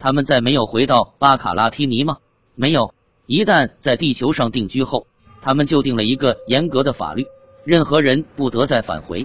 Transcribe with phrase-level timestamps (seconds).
[0.00, 2.16] 他们再没有回到巴卡拉提尼吗？
[2.54, 2.94] 没有。
[3.26, 5.06] 一旦在地球上定居后，
[5.42, 7.24] 他们就定了一个严格的法律，
[7.64, 9.24] 任何人不得再返回。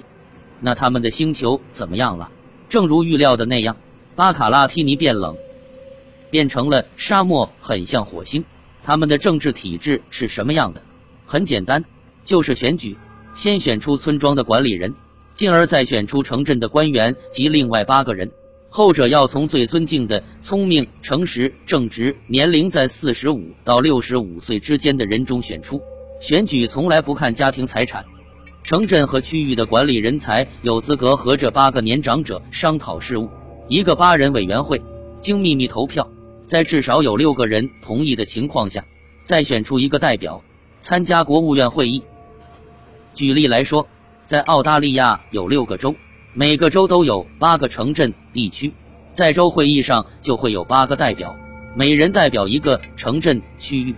[0.59, 2.29] 那他们的星球怎么样了？
[2.67, 3.75] 正如预料的那样，
[4.17, 5.35] 巴卡拉提尼变冷，
[6.29, 8.43] 变成了沙漠，很像火星。
[8.83, 10.81] 他们的政治体制是什么样的？
[11.25, 11.83] 很简单，
[12.21, 12.97] 就是选举，
[13.33, 14.93] 先选出村庄的管理人，
[15.33, 18.29] 进而再选出城镇的官员及另外八个人。
[18.75, 25.81] 后者要从最尊敬的、聪明、诚实、正直、年龄在四十五到六十五岁之间的人中选出。
[26.19, 28.03] 选举从来不看家庭财产。
[28.65, 33.29] 城镇和区域的管理人才有资格和这八个年长者商讨事务。
[33.69, 34.81] 一个八人委员会
[35.21, 36.05] 经秘密投票，
[36.43, 38.83] 在至少有六个人同意的情况下，
[39.23, 40.43] 再选出一个代表
[40.79, 42.03] 参加国务院会议。
[43.13, 43.87] 举例来说，
[44.25, 45.95] 在澳大利亚有六个州。
[46.37, 48.73] 每个州都有八个城镇地区，
[49.13, 51.33] 在州会议上就会有八个代表，
[51.77, 53.95] 每人代表一个城镇区域。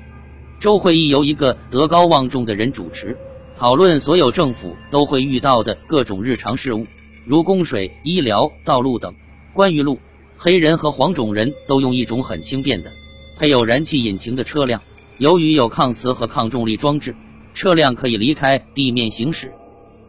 [0.59, 3.17] 州会议由一个德高望重的人主持，
[3.57, 6.85] 讨论所有政府都会遇到的各种日常事务，
[7.25, 9.11] 如供水、医疗、道路等。
[9.51, 9.97] 关于路，
[10.37, 12.91] 黑人和黄种人都用一种很轻便的、
[13.39, 14.79] 配有燃气引擎的车辆。
[15.17, 17.15] 由于有抗磁和抗重力装置，
[17.55, 19.51] 车辆可以离开地面行驶。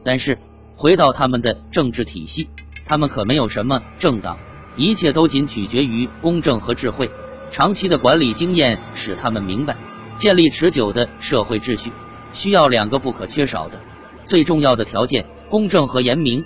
[0.04, 0.36] 但是。
[0.78, 2.48] 回到他们的政治体系，
[2.86, 4.38] 他们可没有什么政党，
[4.76, 7.10] 一切都仅取决于公正和智慧。
[7.50, 9.76] 长期的管理经验使他们明白，
[10.16, 11.90] 建立持久的社会秩序
[12.32, 13.80] 需要两个不可缺少的、
[14.24, 16.44] 最重要的条件：公正和严明。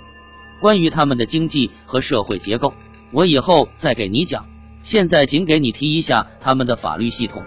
[0.59, 2.73] 关于他们的经济和社会结构，
[3.11, 4.43] 我以后再给你讲。
[4.81, 7.43] 现在仅给你提一下他们的法律系统。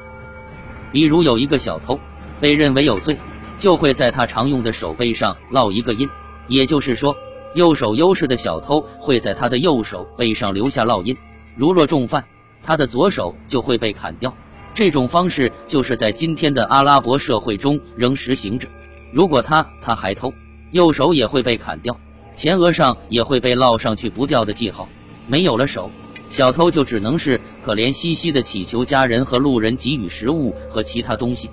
[0.92, 1.98] 比如有一个小偷
[2.40, 3.18] 被认为有罪，
[3.58, 6.08] 就会在他常用的手背上烙一个印。
[6.48, 7.16] 也就是说，
[7.54, 11.16] 右手优势的小偷会在他的右手背上留下烙印。
[11.56, 12.24] 如若重犯，
[12.62, 14.34] 他的左手就会被砍掉。
[14.74, 18.68] 这种方式就是在今天的阿拉伯社会中仍实行着。
[19.12, 20.32] 如果他他还偷，
[20.72, 21.98] 右手也会被砍掉，
[22.34, 24.86] 前额上也会被烙上去不掉的记号。
[25.26, 25.90] 没有了手，
[26.28, 31.48] 小偷就只能是可怜兮兮的祈求家人和路人给予食物和其他东西，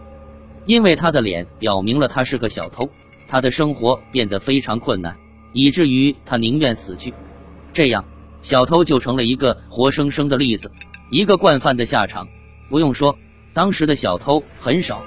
[0.66, 2.90] 因为他的脸表明了他是个小偷。
[3.34, 5.18] 他的生活变得非常困难，
[5.54, 7.12] 以至于他宁愿死去。
[7.74, 8.06] 这样，
[8.44, 10.72] 小偷就成了一个活生生的例子，
[11.10, 12.28] 一个惯犯的下场。
[12.70, 13.18] 不用说，
[13.52, 15.04] 当时的小偷很少，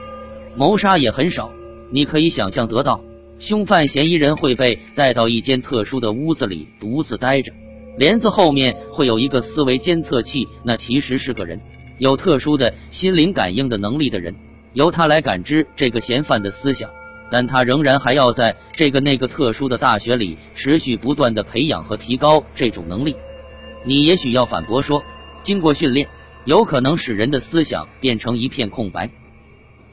[0.56, 1.52] 谋杀也很少。
[1.92, 3.00] 你可以想象得到，
[3.38, 7.52] 凶犯嫌疑人会被带到一间特殊的屋子里独自待着，
[7.96, 11.60] 帘子后面会有一个思维监测器，那其实是个人，
[12.00, 14.34] 有特殊的心灵感应的能力的人，
[14.72, 16.90] 由他来感知这个嫌犯的思想。
[17.30, 23.16] 但他仍然还要在这个那个特殊的大学里持续不断的培养和提高这种能力。
[23.84, 25.02] 你也许要反驳说，
[25.40, 26.08] 经过训练，
[26.44, 29.10] 有可能使人的思想变成一片空白，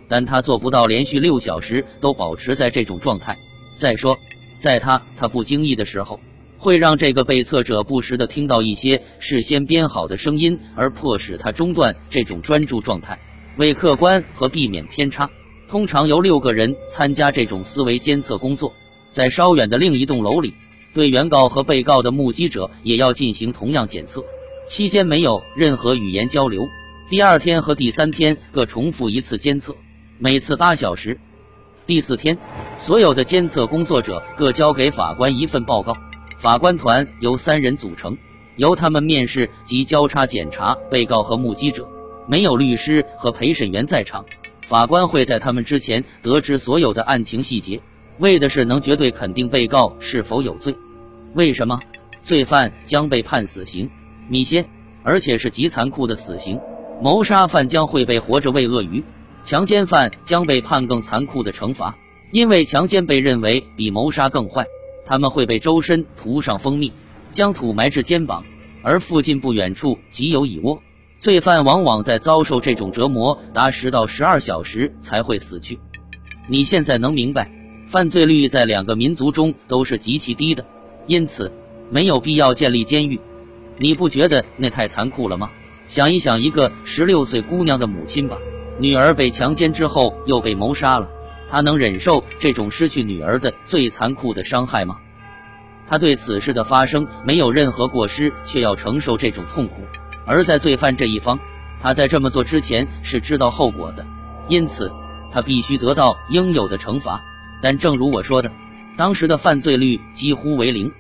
[0.08, 3.38] 但他做不到连续六小时都保持在这种状态。
[3.78, 4.18] 再说，
[4.58, 6.20] 在他他不经意的时候，
[6.58, 13.20] 会让这个被测者不时的听到一些事先编好的声音，而迫使他中断这种专注状态，
[13.58, 15.30] 为客观和避免偏差。
[15.74, 18.72] 通常由六个人参加这种思维监测工作，
[19.10, 20.54] 在稍远的另一栋楼里，
[20.94, 24.24] 对原告和被告的目击者也要进行同样检测，
[24.68, 26.64] 期间没有任何语言交流。
[27.10, 29.76] 第二天和第三天各重复一次监测，
[30.20, 31.20] 每次八小时。
[31.88, 32.38] 第四天，
[32.78, 35.98] 所有的监测工作者各交给法官一份报告。
[36.38, 38.16] 法官团由三人组成，
[38.58, 41.84] 由他们面试及交叉检查被告和目击者，
[42.28, 44.24] 没有律师和陪审员在场。
[44.74, 47.80] 法官会在他们之前得知所有的案情细节，
[48.18, 50.76] 为的是能绝对肯定被告是否有罪。
[51.36, 51.80] 为什么？
[52.24, 53.88] 罪犯将被判死刑，
[54.28, 54.66] 米歇，
[55.04, 56.60] 而且是极残酷的死刑。
[57.00, 59.04] 谋杀犯将会被活着喂鳄鱼，
[59.44, 61.96] 强奸犯将被判更残酷的惩罚，
[62.32, 64.66] 因为强奸被认为比谋杀更坏。
[65.06, 66.92] 他们会被周身涂上蜂蜜，
[67.30, 68.44] 将土埋至肩膀，
[68.82, 70.82] 而附近不远处即有蚁窝。
[71.24, 75.80] 罪犯往往在遭受这种折磨达十到十二小时才会死去。
[76.50, 77.50] 你现在能明白，
[77.88, 80.66] 犯罪率在两个民族中都是极其低的，
[81.08, 81.50] 因此
[81.90, 83.18] 没有必要建立监狱。
[83.78, 85.50] 你不觉得那太残酷了吗？
[85.88, 88.38] 想一想一个十六岁姑娘的母亲吧，
[88.78, 91.08] 女儿被强奸之后又被谋杀了，
[91.50, 94.98] 她能忍受这种失去女儿的最残酷的伤害吗？
[95.88, 99.84] 她对此事的发生没有任何过失，却要承受这种痛苦。
[100.26, 101.40] 而在罪犯这一方，
[101.82, 104.06] 他在这么做之前是知道后果的，
[104.48, 104.92] 因此
[105.32, 107.22] 他必须得到应有的惩罚。
[107.62, 108.52] 但正如我说的，
[108.98, 110.92] 当时的犯罪率几乎为零。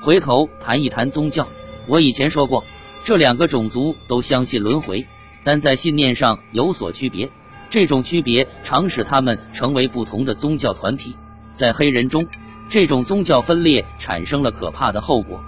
[0.00, 1.46] 回头谈一谈宗教，
[1.88, 2.64] 我以前说过，
[3.04, 5.06] 这两个种族都相信轮回，
[5.44, 7.30] 但在信念上有所区别。
[7.70, 11.14] 这种区别常使他们成为不同的宗教团体。
[11.54, 12.26] 在黑人中，
[12.68, 15.42] 这种宗教分裂产生了可怕的后果。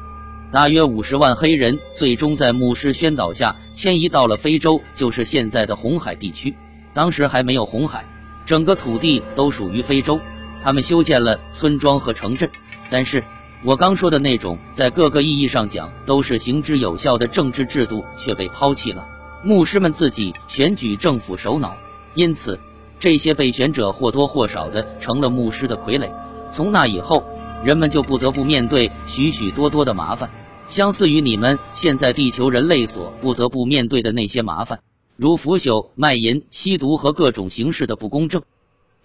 [0.54, 6.54] 大约五十万黑人最终在牧师宣导下迁移到了非洲，就是现在的红海地区。
[6.92, 8.04] 当时还没有红海，
[8.46, 10.20] 整个土地都属于非洲。
[10.62, 12.48] 他们修建了村庄和城镇，
[12.88, 13.24] 但是
[13.64, 19.04] 我刚说的那种在各个意义上讲都是行之有效的政治制度却被抛弃了。
[19.42, 21.74] 牧师们自己选举政府首脑。
[22.14, 22.60] 因此，
[23.00, 26.08] 这些被选者或多或少的成了牧师的傀儡。
[26.52, 27.24] 从那以后，
[27.64, 30.30] 人们就不得不面对许许多多的麻烦，
[30.66, 34.80] 相似于你们现在地球人类所不得不面对的那些麻烦，
[35.16, 38.42] 如腐朽、卖淫、吸毒和各种形式的不公正。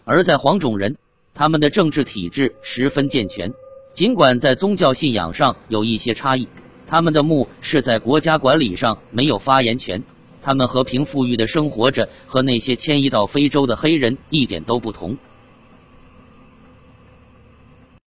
[0.06, 0.96] 而在黄种人，
[1.34, 3.52] 他们的政治体制十分健全，
[3.92, 6.48] 尽管在宗教信仰上有一些差异，
[6.88, 10.02] 他们的牧是在国家管理上没有发言权。
[10.42, 15.16] 他们和平富裕的生活着，和那些迁移到非洲的黑人一点都不同。